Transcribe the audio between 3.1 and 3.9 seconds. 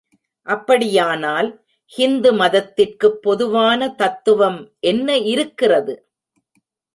பொதுவான